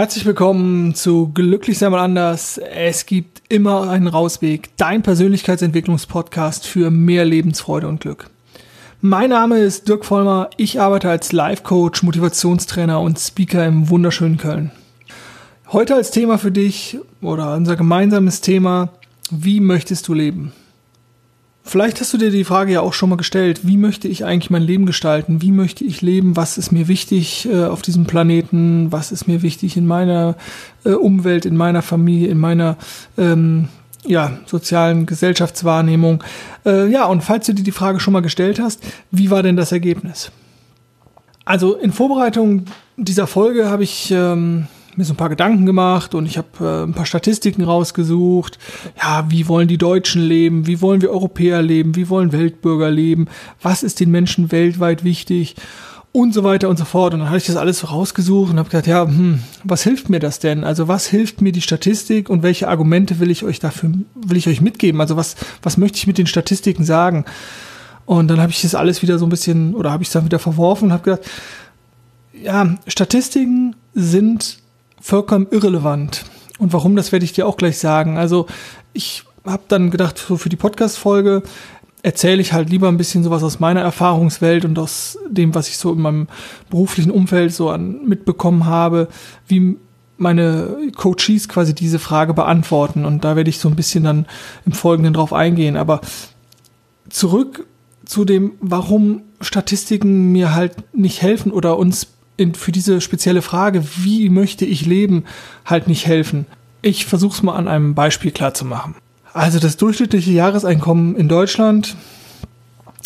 [0.00, 2.56] Herzlich willkommen zu Glücklich sei mal anders.
[2.56, 4.70] Es gibt immer einen Rausweg.
[4.78, 8.30] Dein Persönlichkeitsentwicklungspodcast für mehr Lebensfreude und Glück.
[9.02, 10.48] Mein Name ist Dirk Vollmer.
[10.56, 14.70] Ich arbeite als Life Coach, Motivationstrainer und Speaker im wunderschönen Köln.
[15.68, 18.88] Heute als Thema für dich oder unser gemeinsames Thema,
[19.30, 20.54] wie möchtest du leben?
[21.62, 24.50] Vielleicht hast du dir die Frage ja auch schon mal gestellt, wie möchte ich eigentlich
[24.50, 25.42] mein Leben gestalten?
[25.42, 26.36] Wie möchte ich leben?
[26.36, 28.90] Was ist mir wichtig äh, auf diesem Planeten?
[28.90, 30.36] Was ist mir wichtig in meiner
[30.84, 32.76] äh, Umwelt, in meiner Familie, in meiner
[33.18, 33.68] ähm,
[34.06, 36.24] ja, sozialen Gesellschaftswahrnehmung?
[36.64, 39.56] Äh, ja, und falls du dir die Frage schon mal gestellt hast, wie war denn
[39.56, 40.32] das Ergebnis?
[41.44, 42.64] Also in Vorbereitung
[42.96, 46.82] dieser Folge habe ich ähm, mir so ein paar Gedanken gemacht und ich habe äh,
[46.84, 48.58] ein paar Statistiken rausgesucht.
[49.00, 50.66] Ja, wie wollen die Deutschen leben?
[50.66, 51.96] Wie wollen wir Europäer leben?
[51.96, 53.26] Wie wollen Weltbürger leben?
[53.62, 55.56] Was ist den Menschen weltweit wichtig?
[56.12, 57.14] Und so weiter und so fort.
[57.14, 60.10] Und dann habe ich das alles so rausgesucht und habe gedacht, ja, hm, was hilft
[60.10, 60.64] mir das denn?
[60.64, 64.48] Also was hilft mir die Statistik und welche Argumente will ich euch dafür, will ich
[64.48, 65.00] euch mitgeben?
[65.00, 67.26] Also was, was möchte ich mit den Statistiken sagen?
[68.06, 70.24] Und dann habe ich das alles wieder so ein bisschen, oder habe ich es dann
[70.24, 71.30] wieder verworfen und habe gedacht,
[72.32, 74.59] ja, Statistiken sind
[75.00, 76.24] vollkommen irrelevant.
[76.58, 78.18] Und warum, das werde ich dir auch gleich sagen.
[78.18, 78.46] Also
[78.92, 81.42] ich habe dann gedacht, so für die Podcast-Folge
[82.02, 85.78] erzähle ich halt lieber ein bisschen sowas aus meiner Erfahrungswelt und aus dem, was ich
[85.78, 86.28] so in meinem
[86.70, 89.08] beruflichen Umfeld so an mitbekommen habe,
[89.46, 89.76] wie
[90.16, 93.04] meine Coaches quasi diese Frage beantworten.
[93.04, 94.26] Und da werde ich so ein bisschen dann
[94.66, 95.76] im Folgenden drauf eingehen.
[95.76, 96.00] Aber
[97.08, 97.66] zurück
[98.04, 102.08] zu dem, warum Statistiken mir halt nicht helfen oder uns
[102.40, 105.24] in, für diese spezielle Frage, wie möchte ich leben,
[105.66, 106.46] halt nicht helfen.
[106.82, 108.94] Ich versuche es mal an einem Beispiel klar zu machen.
[109.32, 111.96] Also das durchschnittliche Jahreseinkommen in Deutschland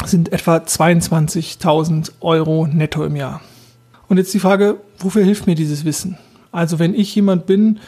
[0.07, 3.41] sind etwa 22.000 Euro netto im Jahr.
[4.09, 6.17] Und jetzt die Frage, wofür hilft mir dieses Wissen?
[6.53, 7.81] Also wenn ich jemand bin,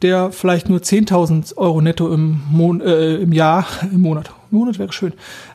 [0.00, 4.92] der vielleicht nur 10.000 Euro netto im, Mon äh, im Jahr, im Monat, Monat wäre
[4.92, 5.12] schön,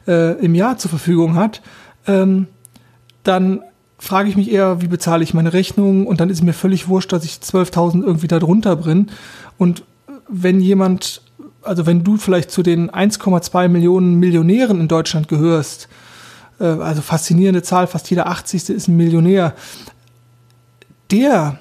[0.08, 1.62] äh, im Jahr zur Verfügung hat,
[2.06, 2.48] ähm,
[3.24, 3.62] dann
[4.00, 7.12] frage ich mich eher, wie bezahle ich meine Rechnung und dann ist mir völlig wurscht,
[7.12, 9.12] dass ich 12.000 irgendwie da drunter bin.
[9.58, 9.84] Und
[10.30, 11.22] wenn jemand,
[11.62, 15.90] also wenn du vielleicht zu den 1,2 Millionen Millionären in Deutschland gehörst,
[16.59, 18.70] äh, also faszinierende Zahl, fast jeder 80.
[18.70, 19.54] ist ein Millionär,
[21.12, 21.59] der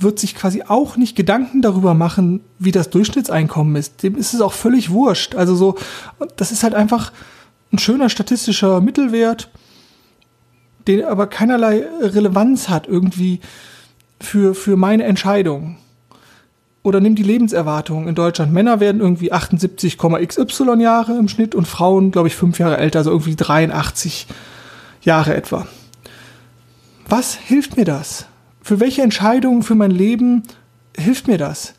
[0.00, 4.02] wird sich quasi auch nicht Gedanken darüber machen, wie das Durchschnittseinkommen ist.
[4.02, 5.34] Dem ist es auch völlig wurscht.
[5.34, 5.76] Also so,
[6.36, 7.12] das ist halt einfach
[7.72, 9.50] ein schöner statistischer Mittelwert
[10.88, 13.40] den aber keinerlei Relevanz hat irgendwie
[14.20, 15.76] für, für meine Entscheidung.
[16.82, 18.52] Oder nimm die Lebenserwartung in Deutschland.
[18.52, 23.10] Männer werden irgendwie 78,xy Jahre im Schnitt und Frauen, glaube ich, fünf Jahre älter, also
[23.10, 24.26] irgendwie 83
[25.02, 25.66] Jahre etwa.
[27.08, 28.26] Was hilft mir das?
[28.62, 30.44] Für welche Entscheidungen für mein Leben
[30.96, 31.74] hilft mir das?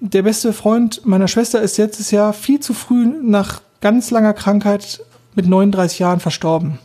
[0.00, 5.04] Der beste Freund meiner Schwester ist letztes Jahr viel zu früh nach ganz langer Krankheit
[5.34, 6.78] mit 39 Jahren verstorben.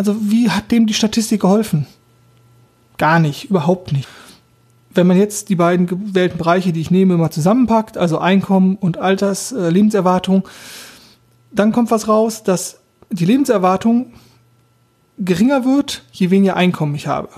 [0.00, 1.86] Also wie hat dem die Statistik geholfen?
[2.96, 4.08] Gar nicht, überhaupt nicht.
[4.94, 8.96] Wenn man jetzt die beiden gewählten Bereiche, die ich nehme, mal zusammenpackt, also Einkommen und
[8.96, 10.48] Alters, äh, Lebenserwartung,
[11.52, 12.80] dann kommt was raus, dass
[13.10, 14.14] die Lebenserwartung
[15.18, 17.28] geringer wird, je weniger Einkommen ich habe.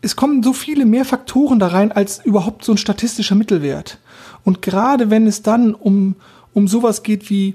[0.00, 3.98] Es kommen so viele mehr Faktoren da rein als überhaupt so ein statistischer Mittelwert.
[4.42, 6.16] Und gerade wenn es dann um,
[6.54, 7.54] um sowas geht wie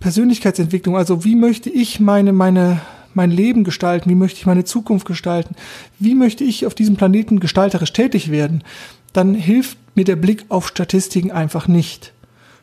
[0.00, 2.80] Persönlichkeitsentwicklung, also wie möchte ich meine, meine,
[3.14, 4.10] mein Leben gestalten?
[4.10, 5.54] Wie möchte ich meine Zukunft gestalten?
[5.98, 8.64] Wie möchte ich auf diesem Planeten gestalterisch tätig werden?
[9.12, 12.12] Dann hilft mir der Blick auf Statistiken einfach nicht.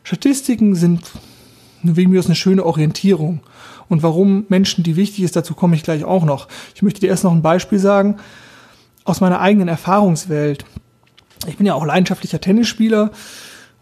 [0.02, 1.02] Statistiken sind
[1.82, 3.40] wegen mir aus eine schöne Orientierung.
[3.88, 6.48] Und warum Menschen, die wichtig ist, dazu komme ich gleich auch noch.
[6.74, 8.16] Ich möchte dir erst noch ein Beispiel sagen
[9.04, 10.64] aus meiner eigenen Erfahrungswelt.
[11.46, 13.10] Ich bin ja auch leidenschaftlicher Tennisspieler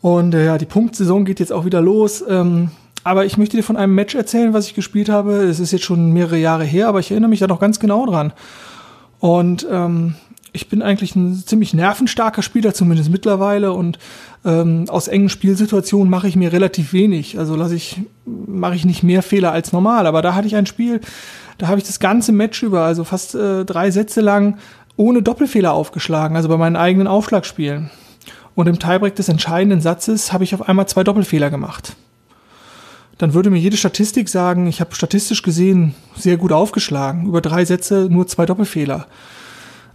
[0.01, 2.25] und äh, ja, die Punktsaison geht jetzt auch wieder los.
[2.27, 2.71] Ähm,
[3.09, 5.37] aber ich möchte dir von einem Match erzählen, was ich gespielt habe.
[5.37, 8.05] Es ist jetzt schon mehrere Jahre her, aber ich erinnere mich da noch ganz genau
[8.05, 8.35] dran.
[9.19, 10.15] Und ähm,
[10.53, 13.73] ich bin eigentlich ein ziemlich nervenstarker Spieler, zumindest mittlerweile.
[13.73, 13.99] Und
[14.45, 17.39] ähm, aus engen Spielsituationen mache ich mir relativ wenig.
[17.39, 20.07] Also lasse ich, mache ich nicht mehr Fehler als normal.
[20.07, 21.01] Aber da hatte ich ein Spiel,
[21.57, 24.59] da habe ich das ganze Match über, also fast äh, drei Sätze lang,
[24.97, 27.91] ohne Doppelfehler aufgeschlagen, also bei meinen eigenen Aufschlagspielen.
[28.55, 31.97] Und im Tiebreak des entscheidenden Satzes habe ich auf einmal zwei Doppelfehler gemacht
[33.19, 37.27] dann würde mir jede Statistik sagen, ich habe statistisch gesehen sehr gut aufgeschlagen.
[37.27, 39.07] Über drei Sätze nur zwei Doppelfehler.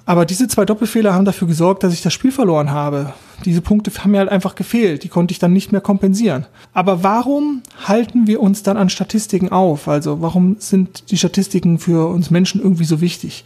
[0.05, 3.13] Aber diese zwei Doppelfehler haben dafür gesorgt, dass ich das Spiel verloren habe.
[3.45, 5.03] Diese Punkte haben mir halt einfach gefehlt.
[5.03, 6.45] Die konnte ich dann nicht mehr kompensieren.
[6.73, 9.87] Aber warum halten wir uns dann an Statistiken auf?
[9.87, 13.45] Also warum sind die Statistiken für uns Menschen irgendwie so wichtig?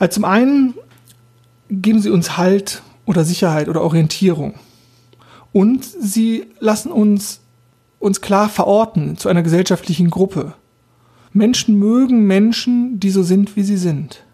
[0.00, 0.74] Also zum einen
[1.70, 4.54] geben sie uns Halt oder Sicherheit oder Orientierung.
[5.52, 7.40] Und sie lassen uns
[7.98, 10.54] uns klar verorten zu einer gesellschaftlichen Gruppe.
[11.32, 14.24] Menschen mögen Menschen, die so sind, wie sie sind.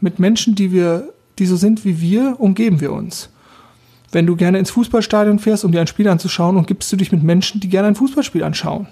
[0.00, 3.30] Mit Menschen, die wir, die so sind wie wir, umgeben wir uns.
[4.10, 7.22] Wenn du gerne ins Fußballstadion fährst, um dir ein Spiel anzuschauen, umgibst du dich mit
[7.22, 8.86] Menschen, die gerne ein Fußballspiel anschauen.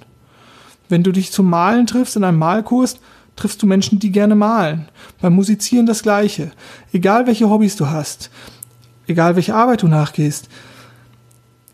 [0.88, 2.98] Wenn du dich zum Malen triffst in einem Malkurs,
[3.34, 4.88] triffst du Menschen, die gerne malen.
[5.20, 6.52] Beim Musizieren das Gleiche.
[6.92, 8.30] Egal welche Hobbys du hast,
[9.06, 10.48] egal welche Arbeit du nachgehst,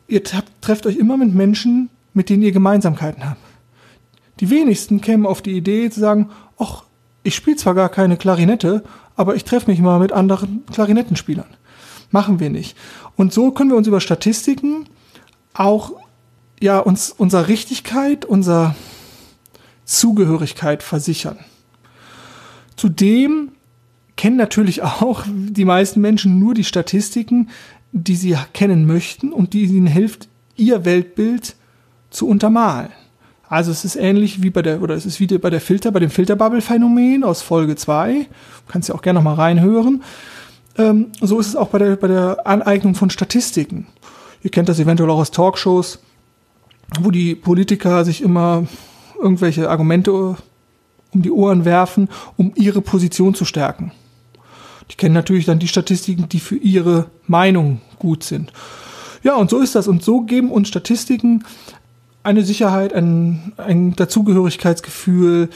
[0.09, 3.41] ihr trefft euch immer mit Menschen, mit denen ihr Gemeinsamkeiten habt.
[4.41, 6.85] Die wenigsten kämen auf die Idee zu sagen, ach,
[7.23, 8.83] ich spiele zwar gar keine Klarinette,
[9.15, 11.47] aber ich treffe mich mal mit anderen Klarinettenspielern.
[12.11, 12.77] Machen wir nicht.
[13.17, 14.87] Und so können wir uns über Statistiken
[15.55, 15.93] auch
[16.61, 18.75] ja uns unserer Richtigkeit, unserer
[19.85, 21.39] Zugehörigkeit versichern.
[22.77, 23.53] Zudem
[24.17, 27.51] kennen natürlich auch die meisten Menschen nur die Statistiken,
[27.93, 31.57] die sie kennen möchten und die ihnen hilft, ihr Weltbild
[32.13, 32.91] zu untermalen.
[33.49, 36.01] Also es ist ähnlich wie bei der, oder es ist wie bei der Filter, bei
[36.01, 38.15] dem Filterbubble-Phänomen aus Folge 2.
[38.15, 40.03] Du kannst ja auch gerne noch mal reinhören.
[40.79, 43.87] Ähm, so ist es auch bei der, bei der Aneignung von Statistiken.
[44.43, 45.99] Ihr kennt das eventuell auch aus Talkshows,
[47.01, 48.67] wo die Politiker sich immer
[49.21, 50.37] irgendwelche Argumente
[51.13, 53.93] um die Ohren werfen, um ihre Position zu stärken.
[54.91, 58.53] Die kennen natürlich dann die Statistiken, die für ihre Meinung gut sind.
[59.23, 59.89] Ja, und so ist das.
[59.89, 61.45] Und so geben uns Statistiken
[62.23, 65.49] eine Sicherheit, ein, ein Dazugehörigkeitsgefühl,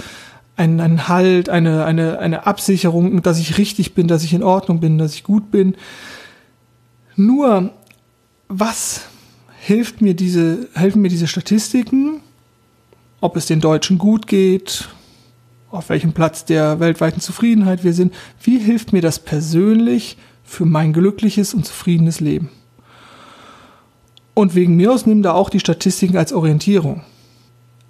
[0.57, 4.81] ein, ein Halt, eine, eine, eine Absicherung, dass ich richtig bin, dass ich in Ordnung
[4.81, 5.77] bin, dass ich gut bin.
[7.15, 7.71] Nur,
[8.49, 9.03] was
[9.61, 12.21] hilft mir diese, helfen mir diese Statistiken,
[13.21, 14.89] ob es den Deutschen gut geht,
[15.71, 20.93] auf welchem Platz der weltweiten Zufriedenheit wir sind, wie hilft mir das persönlich für mein
[20.93, 22.51] glückliches und zufriedenes Leben?
[24.37, 27.01] Und wegen mir aus nimm da auch die Statistiken als Orientierung.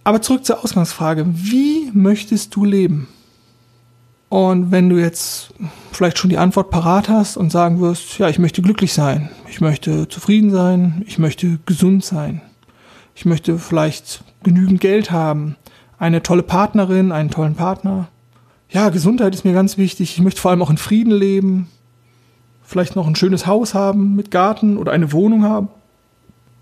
[0.04, 1.26] Aber zurück zur Ausgangsfrage.
[1.26, 3.08] Wie möchtest du leben?
[4.28, 5.52] Und wenn du jetzt
[5.90, 9.60] vielleicht schon die Antwort parat hast und sagen wirst, ja, ich möchte glücklich sein, ich
[9.60, 12.40] möchte zufrieden sein, ich möchte gesund sein,
[13.16, 15.56] ich möchte vielleicht genügend Geld haben,
[15.98, 18.06] eine tolle Partnerin, einen tollen Partner.
[18.70, 20.12] Ja, Gesundheit ist mir ganz wichtig.
[20.12, 21.66] Ich möchte vor allem auch in Frieden leben,
[22.62, 25.70] vielleicht noch ein schönes Haus haben mit Garten oder eine Wohnung haben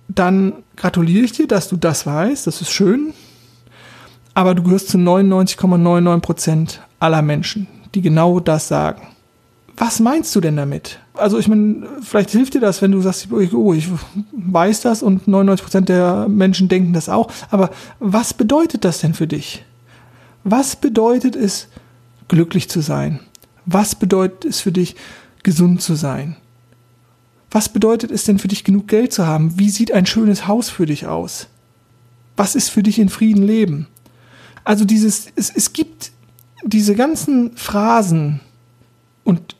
[0.09, 2.47] dann gratuliere ich dir, dass du das weißt.
[2.47, 3.13] Das ist schön.
[4.35, 9.03] Aber du gehörst zu 99,99 Prozent aller Menschen, die genau das sagen.
[9.77, 10.99] Was meinst du denn damit?
[11.15, 13.89] Also ich meine, vielleicht hilft dir das, wenn du sagst, oh, ich
[14.33, 17.31] weiß das und 99 Prozent der Menschen denken das auch.
[17.51, 17.71] Aber
[18.01, 19.65] was bedeutet das denn für dich?
[20.43, 21.69] Was bedeutet es,
[22.29, 23.21] glücklich zu sein?
[23.67, 24.97] Was bedeutet es für dich,
[25.43, 26.37] gesund zu sein?
[27.55, 29.61] Was bedeutet es denn für dich, genug Geld zu haben?
[29.61, 31.47] Wie sieht ein schönes Haus für dich aus?
[32.37, 33.87] Was ist für dich in Frieden leben?
[34.65, 36.11] Also dieses, es, es gibt
[36.65, 38.41] diese ganzen Phrasen
[39.23, 39.55] und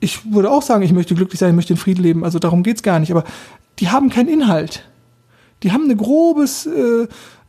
[0.00, 2.64] ich würde auch sagen, ich möchte glücklich sein, ich möchte in Frieden leben, also darum
[2.64, 3.22] geht's gar nicht, aber
[3.78, 4.84] die haben keinen Inhalt.
[5.62, 7.06] Die haben eine grobes, äh,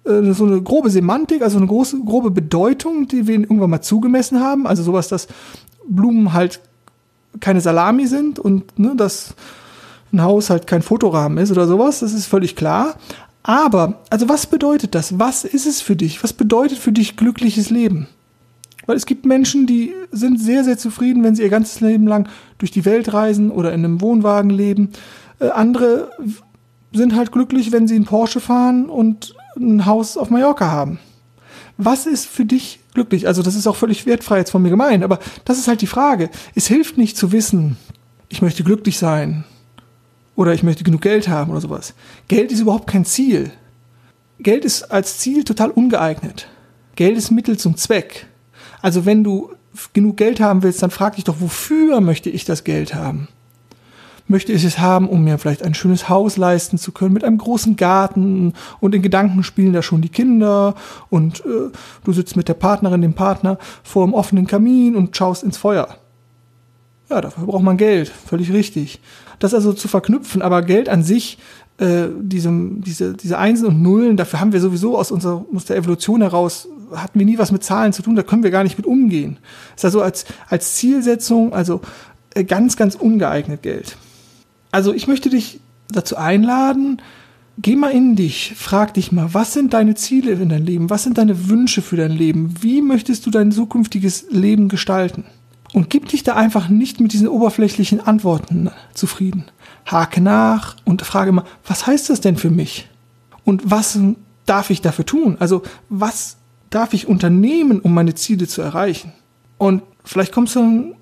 [0.07, 3.81] äh, so eine grobe Semantik, also eine große, grobe Bedeutung, die wir ihnen irgendwann mal
[3.81, 4.67] zugemessen haben.
[4.67, 5.27] Also sowas, dass
[5.89, 6.59] Blumen halt
[7.39, 9.33] keine Salami sind und ne, dass
[10.13, 12.95] ein Haus halt kein Fotorahmen ist oder sowas, das ist völlig klar.
[13.43, 15.19] Aber, also was bedeutet das?
[15.19, 16.21] Was ist es für dich?
[16.23, 18.07] Was bedeutet für dich glückliches Leben?
[18.85, 22.27] Weil es gibt Menschen, die sind sehr, sehr zufrieden, wenn sie ihr ganzes Leben lang
[22.57, 24.89] durch die Welt reisen oder in einem Wohnwagen leben.
[25.39, 26.09] Äh, andere
[26.93, 30.99] sind halt glücklich, wenn sie einen Porsche fahren und ein Haus auf Mallorca haben.
[31.77, 33.27] Was ist für dich glücklich?
[33.27, 35.87] Also das ist auch völlig wertfrei jetzt von mir gemeint, aber das ist halt die
[35.87, 36.29] Frage.
[36.55, 37.77] Es hilft nicht zu wissen,
[38.29, 39.45] ich möchte glücklich sein
[40.37, 41.93] oder ich möchte genug Geld haben oder sowas.
[42.29, 43.51] Geld ist überhaupt kein Ziel.
[44.39, 46.47] Geld ist als Ziel total ungeeignet.
[46.95, 48.27] Geld ist Mittel zum Zweck.
[48.81, 49.51] Also wenn du
[49.93, 53.27] genug Geld haben willst, dann frag dich doch, wofür möchte ich das Geld haben?
[54.27, 57.37] Möchte ich es haben, um mir vielleicht ein schönes Haus leisten zu können mit einem
[57.39, 60.75] großen Garten und in Gedanken spielen da schon die Kinder
[61.09, 61.71] und äh,
[62.03, 65.97] du sitzt mit der Partnerin, dem Partner vor einem offenen Kamin und schaust ins Feuer.
[67.09, 68.99] Ja, dafür braucht man Geld, völlig richtig.
[69.39, 71.37] Das also zu verknüpfen, aber Geld an sich,
[71.77, 75.77] äh, diesem, diese, diese Einsen und Nullen, dafür haben wir sowieso aus unserer aus der
[75.77, 78.77] Evolution heraus, hatten wir nie was mit Zahlen zu tun, da können wir gar nicht
[78.77, 79.37] mit umgehen.
[79.75, 81.81] Das ist also als, als Zielsetzung, also
[82.33, 83.97] äh, ganz, ganz ungeeignet Geld.
[84.71, 87.01] Also ich möchte dich dazu einladen,
[87.57, 90.89] geh mal in dich, frag dich mal, was sind deine Ziele in deinem Leben?
[90.89, 92.55] Was sind deine Wünsche für dein Leben?
[92.61, 95.25] Wie möchtest du dein zukünftiges Leben gestalten?
[95.73, 99.45] Und gib dich da einfach nicht mit diesen oberflächlichen Antworten zufrieden.
[99.85, 102.89] hake nach und frage immer, was heißt das denn für mich?
[103.43, 103.99] Und was
[104.45, 105.37] darf ich dafür tun?
[105.39, 106.37] Also was
[106.69, 109.13] darf ich unternehmen, um meine Ziele zu erreichen?
[109.57, 110.95] Und vielleicht kommst du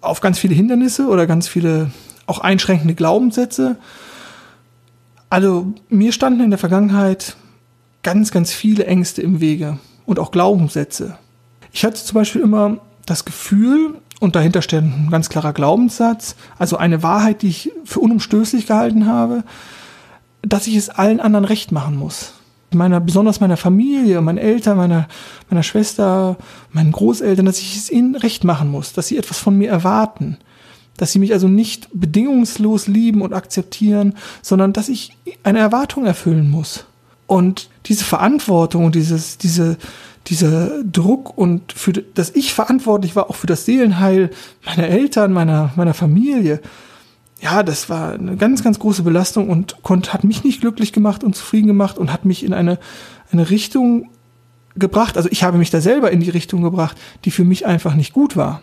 [0.00, 1.90] auf ganz viele Hindernisse oder ganz viele
[2.26, 3.76] auch einschränkende Glaubenssätze.
[5.30, 7.36] Also mir standen in der Vergangenheit
[8.02, 11.18] ganz, ganz viele Ängste im Wege und auch Glaubenssätze.
[11.72, 16.76] Ich hatte zum Beispiel immer das Gefühl, und dahinter steht ein ganz klarer Glaubenssatz, also
[16.76, 19.44] eine Wahrheit, die ich für unumstößlich gehalten habe,
[20.42, 22.34] dass ich es allen anderen recht machen muss
[22.74, 25.08] meiner, besonders meiner Familie, meinen Eltern, meiner,
[25.48, 26.36] meiner Schwester,
[26.72, 30.38] meinen Großeltern, dass ich es ihnen recht machen muss, dass sie etwas von mir erwarten.
[30.96, 36.50] Dass sie mich also nicht bedingungslos lieben und akzeptieren, sondern dass ich eine Erwartung erfüllen
[36.50, 36.84] muss.
[37.26, 39.76] Und diese Verantwortung und dieses, diese,
[40.26, 44.30] dieser Druck und für, dass ich verantwortlich war auch für das Seelenheil
[44.64, 46.60] meiner Eltern, meiner, meiner Familie,
[47.40, 51.22] ja, das war eine ganz, ganz große Belastung und konnte, hat mich nicht glücklich gemacht
[51.22, 52.78] und zufrieden gemacht und hat mich in eine,
[53.32, 54.08] eine Richtung
[54.76, 55.18] gebracht.
[55.18, 58.14] Also ich habe mich da selber in die Richtung gebracht, die für mich einfach nicht
[58.14, 58.62] gut war.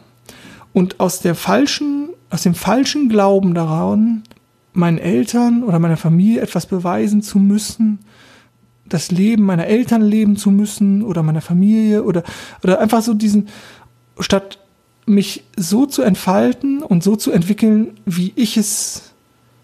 [0.73, 4.23] Und aus der falschen, aus dem falschen Glauben daran,
[4.73, 7.99] meinen Eltern oder meiner Familie etwas beweisen zu müssen,
[8.93, 12.23] das Leben meiner Eltern leben zu müssen oder meiner Familie oder,
[12.63, 13.47] oder einfach so diesen,
[14.19, 14.59] statt
[15.05, 19.13] mich so zu entfalten und so zu entwickeln, wie ich es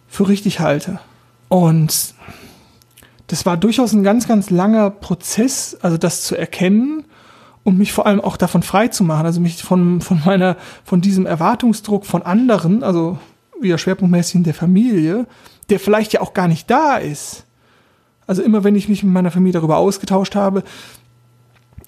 [0.07, 0.99] für richtig halte.
[1.49, 2.13] Und
[3.27, 7.03] das war durchaus ein ganz, ganz langer Prozess, also das zu erkennen
[7.63, 10.55] und mich vor allem auch davon frei zu machen, also mich von, von meiner,
[10.85, 13.19] von diesem Erwartungsdruck von anderen, also
[13.59, 15.27] wieder schwerpunktmäßig in der Familie,
[15.69, 17.46] der vielleicht ja auch gar nicht da ist.
[18.27, 20.63] Also immer wenn ich mich mit meiner Familie darüber ausgetauscht habe,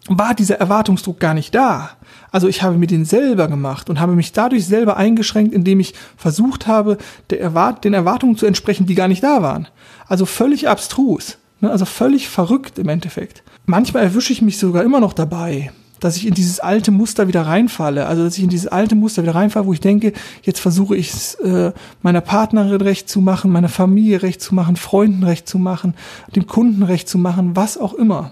[0.07, 1.91] war dieser Erwartungsdruck gar nicht da.
[2.31, 5.93] Also ich habe mir den selber gemacht und habe mich dadurch selber eingeschränkt, indem ich
[6.17, 6.97] versucht habe,
[7.29, 9.67] Erwart den Erwartungen zu entsprechen, die gar nicht da waren.
[10.07, 11.37] Also völlig abstrus.
[11.59, 11.69] Ne?
[11.69, 13.43] Also völlig verrückt im Endeffekt.
[13.65, 17.43] Manchmal erwische ich mich sogar immer noch dabei, dass ich in dieses alte Muster wieder
[17.43, 18.05] reinfalle.
[18.05, 20.13] Also dass ich in dieses alte Muster wieder reinfalle, wo ich denke,
[20.43, 24.75] jetzt versuche ich es äh, meiner Partnerin recht zu machen, meiner Familie recht zu machen,
[24.75, 25.93] Freunden recht zu machen,
[26.35, 28.31] dem Kunden recht zu machen, was auch immer.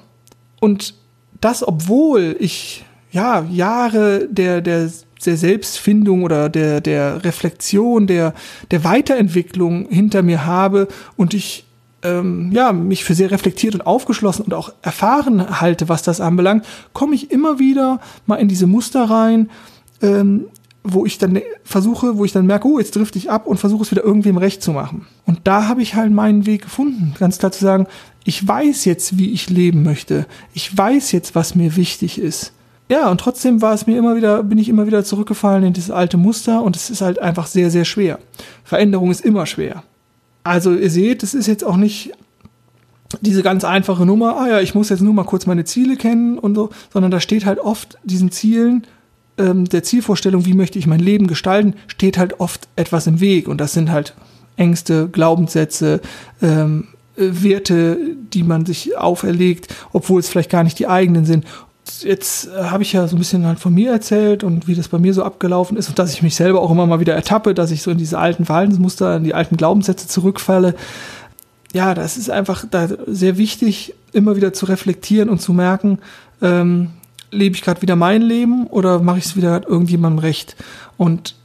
[0.59, 0.95] Und
[1.39, 4.89] das, obwohl ich ja Jahre der der
[5.25, 8.33] der Selbstfindung oder der der Reflexion, der
[8.71, 11.66] der Weiterentwicklung hinter mir habe und ich
[12.03, 16.65] ähm, ja mich für sehr reflektiert und aufgeschlossen und auch erfahren halte, was das anbelangt,
[16.93, 19.49] komme ich immer wieder mal in diese Muster rein,
[20.01, 20.45] ähm,
[20.83, 23.83] wo ich dann versuche, wo ich dann merke, oh, jetzt drifte ich ab und versuche
[23.83, 25.05] es wieder irgendwem recht zu machen.
[25.25, 27.87] Und da habe ich halt meinen Weg gefunden, ganz klar zu sagen,
[28.23, 30.25] ich weiß jetzt, wie ich leben möchte.
[30.53, 32.53] Ich weiß jetzt, was mir wichtig ist.
[32.89, 35.91] Ja, und trotzdem war es mir immer wieder, bin ich immer wieder zurückgefallen in dieses
[35.91, 38.19] alte Muster und es ist halt einfach sehr, sehr schwer.
[38.63, 39.83] Veränderung ist immer schwer.
[40.47, 42.11] Also ihr seht, es ist jetzt auch nicht
[43.21, 46.37] diese ganz einfache Nummer, ah ja, ich muss jetzt nur mal kurz meine Ziele kennen
[46.37, 48.85] und so, sondern da steht halt oft diesen Zielen,
[49.37, 53.47] ähm, der Zielvorstellung, wie möchte ich mein Leben gestalten, steht halt oft etwas im Weg
[53.47, 54.13] und das sind halt
[54.57, 56.01] Ängste, Glaubenssätze,
[56.41, 57.97] ähm, Werte,
[58.33, 61.45] die man sich auferlegt, obwohl es vielleicht gar nicht die eigenen sind.
[62.03, 64.87] Jetzt äh, habe ich ja so ein bisschen halt von mir erzählt und wie das
[64.87, 67.53] bei mir so abgelaufen ist und dass ich mich selber auch immer mal wieder ertappe,
[67.53, 70.75] dass ich so in diese alten Verhaltensmuster, in die alten Glaubenssätze zurückfalle.
[71.73, 75.99] Ja, das ist einfach da sehr wichtig, immer wieder zu reflektieren und zu merken,
[76.41, 76.91] ähm,
[77.31, 80.55] lebe ich gerade wieder mein Leben oder mache ich es wieder irgendjemandem recht?
[80.97, 81.35] Und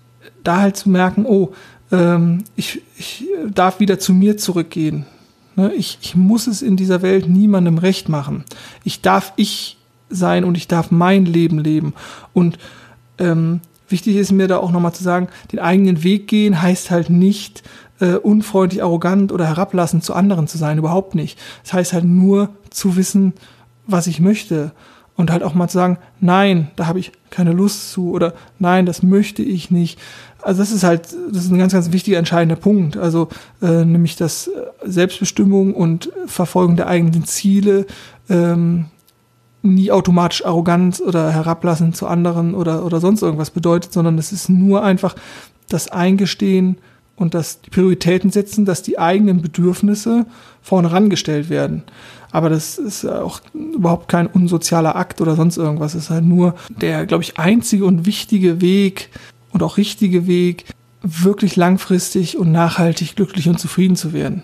[0.45, 1.53] da halt zu merken, oh,
[1.91, 5.07] ähm, ich, ich darf wieder zu mir zurückgehen.
[5.55, 8.45] Ne, ich, ich muss es in dieser Welt niemandem recht machen.
[8.85, 9.77] Ich darf ich
[10.13, 11.95] sein und ich darf mein Leben leben.
[12.33, 12.59] Und
[13.19, 17.11] ähm, wichtig ist mir da auch nochmal zu sagen, den eigenen Weg gehen heißt halt
[17.11, 17.63] nicht
[18.01, 21.39] äh, unfreundlich, arrogant oder herablassend zu anderen zu sein, überhaupt nicht.
[21.63, 23.33] Das heißt halt nur zu wissen,
[23.87, 24.73] was ich möchte
[25.17, 28.87] und halt auch mal zu sagen, nein, da habe ich keine Lust zu oder nein,
[28.87, 29.99] das möchte ich nicht.
[30.41, 32.97] Also das ist halt, das ist ein ganz, ganz wichtiger, entscheidender Punkt.
[32.97, 33.29] Also
[33.61, 34.51] äh, nämlich dass
[34.85, 37.87] Selbstbestimmung und Verfolgung der eigenen Ziele
[38.29, 38.87] ähm,
[39.63, 44.49] nie automatisch arrogant oder herablassend zu anderen oder, oder sonst irgendwas bedeutet, sondern es ist
[44.49, 45.15] nur einfach
[45.69, 46.79] das Eingestehen
[47.17, 50.27] und das die Prioritäten setzen, dass die eigenen Bedürfnisse
[50.61, 51.83] vorne rangestellt werden.
[52.33, 55.95] Aber das ist auch überhaupt kein unsozialer Akt oder sonst irgendwas.
[55.95, 59.11] Es ist halt nur der, glaube ich, einzige und wichtige Weg,
[59.53, 60.65] und auch richtige Weg,
[61.03, 64.43] wirklich langfristig und nachhaltig glücklich und zufrieden zu werden.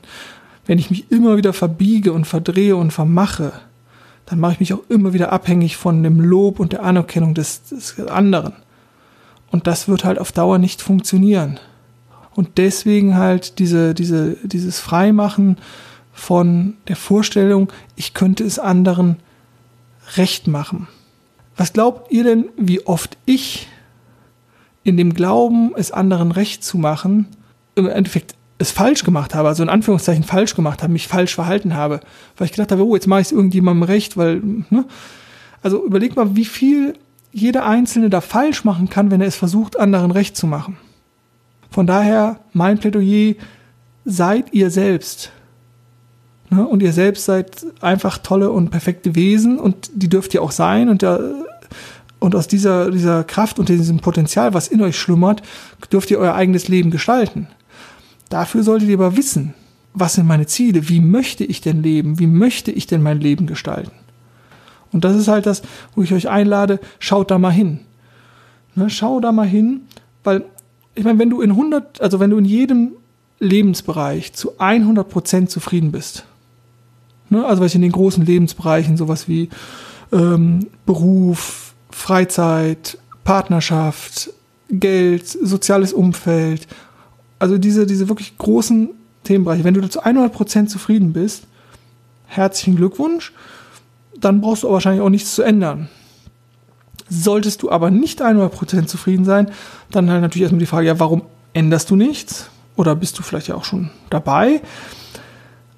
[0.67, 3.53] Wenn ich mich immer wieder verbiege und verdrehe und vermache,
[4.29, 7.63] dann mache ich mich auch immer wieder abhängig von dem Lob und der Anerkennung des,
[7.65, 8.53] des anderen.
[9.51, 11.59] Und das wird halt auf Dauer nicht funktionieren.
[12.35, 15.57] Und deswegen halt diese, diese, dieses Freimachen
[16.13, 19.17] von der Vorstellung, ich könnte es anderen
[20.17, 20.89] recht machen.
[21.57, 23.67] Was glaubt ihr denn, wie oft ich
[24.85, 27.29] in dem Glauben, es anderen recht zu machen,
[27.77, 31.75] im Endeffekt es falsch gemacht habe, also in Anführungszeichen falsch gemacht habe, mich falsch verhalten
[31.75, 32.01] habe,
[32.37, 34.85] weil ich gedacht habe, oh, jetzt mache ich es irgendjemandem recht, weil, ne?
[35.63, 36.95] Also überleg mal, wie viel
[37.33, 40.77] jeder Einzelne da falsch machen kann, wenn er es versucht, anderen recht zu machen.
[41.71, 43.35] Von daher, mein Plädoyer,
[44.05, 45.31] seid ihr selbst.
[46.51, 46.67] Ne?
[46.67, 50.89] Und ihr selbst seid einfach tolle und perfekte Wesen und die dürft ihr auch sein
[50.89, 51.21] und der,
[52.21, 55.43] und aus dieser, dieser Kraft und diesem Potenzial, was in euch schlummert,
[55.93, 57.49] dürft ihr euer eigenes Leben gestalten.
[58.29, 59.55] Dafür solltet ihr aber wissen,
[59.95, 63.47] was sind meine Ziele, wie möchte ich denn leben, wie möchte ich denn mein Leben
[63.47, 63.93] gestalten.
[64.93, 65.63] Und das ist halt das,
[65.95, 67.81] wo ich euch einlade, schaut da mal hin.
[68.75, 69.83] Ne, schau da mal hin,
[70.25, 70.45] weil
[70.95, 72.93] ich meine, wenn du in 100, also wenn du in jedem
[73.41, 76.25] Lebensbereich zu 100 Prozent zufrieden bist,
[77.29, 79.49] ne, also was in den großen Lebensbereichen, sowas wie
[80.13, 84.31] ähm, Beruf, Freizeit, Partnerschaft,
[84.71, 86.67] Geld, soziales Umfeld,
[87.39, 88.91] also diese, diese wirklich großen
[89.25, 91.45] Themenbereiche, wenn du zu 100 Prozent zufrieden bist,
[92.27, 93.33] herzlichen Glückwunsch,
[94.21, 95.89] dann brauchst du wahrscheinlich auch nichts zu ändern.
[97.09, 99.51] Solltest du aber nicht 100% zufrieden sein,
[99.91, 101.23] dann halt natürlich erstmal die Frage, ja, warum
[101.55, 102.51] änderst du nichts?
[102.77, 104.61] Oder bist du vielleicht ja auch schon dabei?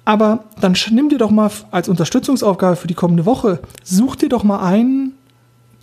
[0.03, 4.43] Aber dann nimm dir doch mal als Unterstützungsaufgabe für die kommende Woche, such dir doch
[4.43, 5.13] mal einen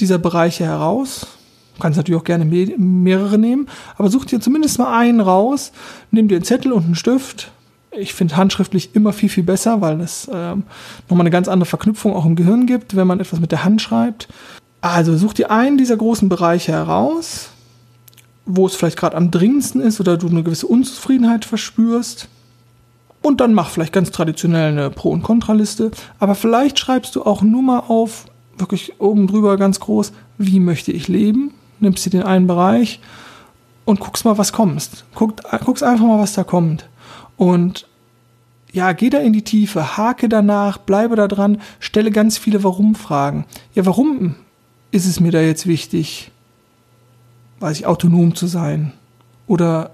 [0.01, 1.27] dieser Bereiche heraus.
[1.79, 5.71] Du kannst natürlich auch gerne mehrere nehmen, aber such dir zumindest mal einen raus,
[6.11, 7.53] nimm dir einen Zettel und einen Stift,
[7.93, 10.65] ich finde handschriftlich immer viel, viel besser, weil es ähm,
[11.09, 13.81] nochmal eine ganz andere Verknüpfung auch im Gehirn gibt, wenn man etwas mit der Hand
[13.81, 14.27] schreibt.
[14.81, 17.51] Also such dir einen dieser großen Bereiche heraus,
[18.45, 22.27] wo es vielleicht gerade am dringendsten ist oder du eine gewisse Unzufriedenheit verspürst.
[23.23, 25.93] Und dann mach vielleicht ganz traditionell eine Pro- und Kontraliste.
[26.19, 30.91] Aber vielleicht schreibst du auch nur mal auf, wirklich oben drüber ganz groß, wie möchte
[30.91, 31.53] ich leben?
[31.81, 33.01] Nimmst dir den einen Bereich
[33.85, 35.05] und guckst mal, was kommt.
[35.15, 36.89] Guck, guckst einfach mal, was da kommt.
[37.37, 37.87] Und
[38.71, 43.47] ja, geh da in die Tiefe, hake danach, bleibe da dran, stelle ganz viele Warum-Fragen.
[43.75, 44.35] Ja, warum
[44.91, 46.31] ist es mir da jetzt wichtig,
[47.61, 48.93] weiß ich, autonom zu sein
[49.47, 49.91] oder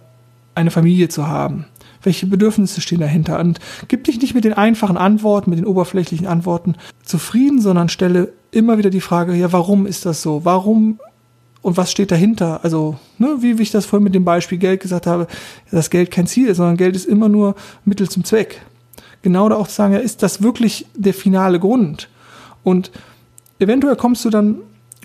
[0.54, 1.66] eine Familie zu haben?
[2.02, 3.38] Welche Bedürfnisse stehen dahinter?
[3.38, 8.32] Und gib dich nicht mit den einfachen Antworten, mit den oberflächlichen Antworten zufrieden, sondern stelle
[8.50, 10.44] immer wieder die Frage, ja, warum ist das so?
[10.44, 10.98] Warum
[11.64, 12.60] und was steht dahinter?
[12.62, 15.26] Also, ne, wie, ich das vorhin mit dem Beispiel Geld gesagt habe,
[15.70, 17.54] dass Geld kein Ziel ist, sondern Geld ist immer nur
[17.86, 18.60] Mittel zum Zweck.
[19.22, 22.10] Genau da auch zu sagen, ja, ist das wirklich der finale Grund?
[22.64, 22.90] Und
[23.60, 24.58] eventuell kommst du dann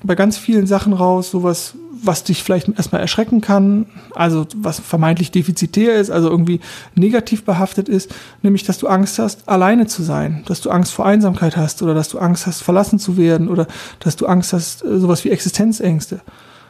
[0.04, 5.32] bei ganz vielen Sachen raus, sowas, was dich vielleicht erstmal erschrecken kann, also was vermeintlich
[5.32, 6.60] defizitär ist, also irgendwie
[6.96, 11.06] negativ behaftet ist, nämlich dass du Angst hast, alleine zu sein, dass du Angst vor
[11.06, 13.68] Einsamkeit hast oder dass du Angst hast, verlassen zu werden oder
[14.00, 16.22] dass du Angst hast, äh, sowas wie Existenzängste.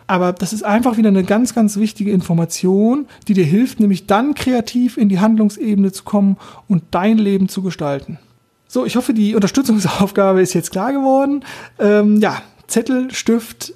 [0.08, 4.34] Aber das ist einfach wieder eine ganz, ganz wichtige Information, die dir hilft, nämlich dann
[4.34, 6.38] kreativ in die Handlungsebene zu kommen
[6.68, 8.18] und dein Leben zu gestalten.
[8.68, 11.46] So, ich hoffe, die Unterstützungsaufgabe ist jetzt klar geworden.
[11.78, 13.74] Ähm, ja, Zettel, Stift,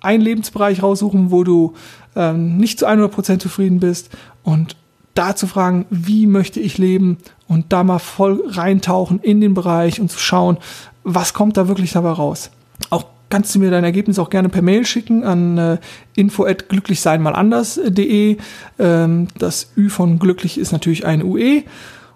[0.00, 1.74] einen Lebensbereich raussuchen, wo du
[2.16, 4.10] ähm, nicht zu 100% zufrieden bist
[4.42, 4.76] und
[5.14, 10.00] da zu fragen, wie möchte ich leben und da mal voll reintauchen in den Bereich
[10.00, 10.58] und zu schauen,
[11.02, 12.50] was kommt da wirklich dabei raus.
[12.90, 15.76] Auch kannst du mir dein Ergebnis auch gerne per Mail schicken an äh,
[16.14, 18.38] info@glücklichseinmalanders.de.
[18.78, 21.62] Ähm, das Ü von glücklich ist natürlich ein UE.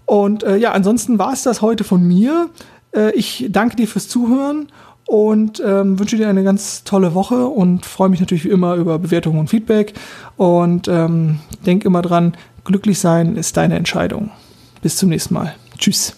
[0.06, 2.50] Und äh, ja, ansonsten war es das heute von mir.
[2.94, 4.68] Äh, ich danke dir fürs Zuhören
[5.12, 8.98] und ähm, wünsche dir eine ganz tolle Woche und freue mich natürlich wie immer über
[8.98, 9.92] Bewertungen und Feedback.
[10.38, 12.32] Und ähm, denk immer dran,
[12.64, 14.30] glücklich sein ist deine Entscheidung.
[14.80, 15.54] Bis zum nächsten Mal.
[15.76, 16.16] Tschüss.